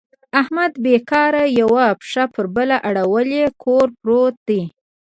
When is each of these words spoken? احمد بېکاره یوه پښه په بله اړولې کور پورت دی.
احمد 0.41 0.73
بېکاره 0.83 1.43
یوه 1.59 1.85
پښه 1.99 2.23
په 2.33 2.41
بله 2.55 2.77
اړولې 2.89 3.43
کور 3.63 3.87
پورت 4.01 4.35
دی. 4.49 4.61